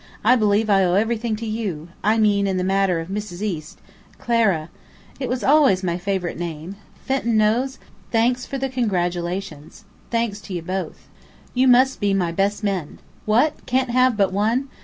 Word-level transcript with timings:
I 0.25 0.35
believe 0.35 0.67
I 0.67 0.83
owe 0.83 0.95
everything 0.95 1.35
to 1.35 1.45
you. 1.45 1.89
I 2.03 2.17
mean, 2.17 2.47
in 2.47 2.57
the 2.57 2.63
matter 2.63 2.99
of 2.99 3.09
Mrs. 3.09 3.43
East 3.43 3.79
Clara. 4.17 4.71
It 5.19 5.27
always 5.43 5.77
was 5.77 5.83
my 5.83 5.99
favourite 5.99 6.39
name. 6.39 6.75
Fenton 7.05 7.37
knows? 7.37 7.77
Thanks 8.11 8.43
for 8.43 8.57
the 8.57 8.67
congratulations. 8.67 9.85
Thanks 10.09 10.41
to 10.41 10.55
you 10.55 10.63
both. 10.63 11.07
You 11.53 11.67
must 11.67 11.99
be 11.99 12.15
my 12.15 12.31
best 12.31 12.63
men. 12.63 12.97
What? 13.25 13.63
Can't 13.67 13.91
have 13.91 14.17
but 14.17 14.33
one? 14.33 14.69